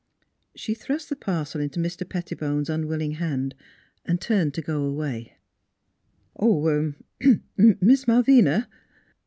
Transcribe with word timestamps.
She 0.55 0.73
thrust 0.73 1.09
the 1.09 1.15
parcel 1.15 1.61
into 1.61 1.79
Mr. 1.79 2.09
Pettibone's 2.09 2.71
un 2.71 2.87
willing 2.87 3.11
hand 3.21 3.53
and 4.03 4.19
turned 4.19 4.55
to 4.55 4.61
go 4.63 4.81
away. 4.83 5.37
"Oh 6.35 6.65
er 6.65 6.95
Miss 7.55 8.07
Malvina!" 8.07 8.67